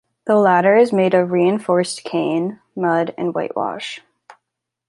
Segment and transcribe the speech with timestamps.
[0.25, 4.01] The latter is made of reinforced cane, mud and whitewash.